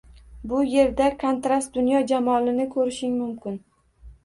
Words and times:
Bu 0.53 0.61
yerda 0.69 1.09
kontrast 1.25 1.77
dunyo 1.77 2.01
jamolini 2.15 2.69
ko‘rishing 2.75 3.17
mumkin 3.21 3.63